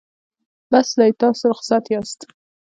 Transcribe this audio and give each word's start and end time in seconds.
بس 0.71 0.89
دی 0.99 1.11
تاسو 1.21 1.45
رخصت 1.53 1.83
یاست. 1.93 2.19